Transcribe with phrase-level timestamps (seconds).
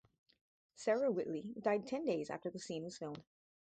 [0.77, 3.23] Sarah Whitley died ten days after the scene was filmed.